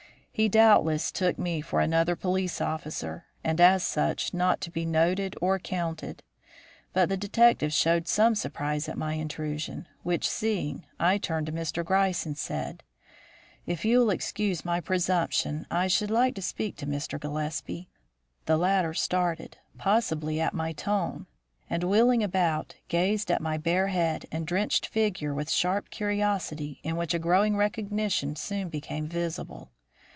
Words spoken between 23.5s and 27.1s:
bare head and drenched figure with sharp curiosity in